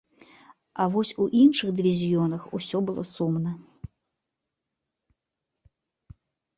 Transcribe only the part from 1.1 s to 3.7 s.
у іншых дывізіёнах усё было сумна.